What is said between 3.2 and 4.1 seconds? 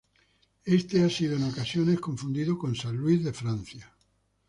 de Francia.